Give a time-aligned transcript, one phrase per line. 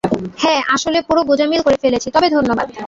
[0.37, 2.67] হ্যাঁ, আসলে, পুরো গোজামিল করে ফেলেছি, তবে ধন্যবাদ।